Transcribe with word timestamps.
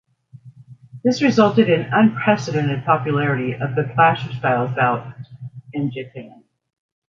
This 1.03 1.21
resulted 1.21 1.69
in 1.69 1.81
unprecedented 1.93 2.85
popularity 2.85 3.53
of 3.53 3.75
the 3.75 3.91
clash-of-styles 3.93 4.71
bouts 4.75 5.29
in 5.73 5.91
Japan. 5.91 6.43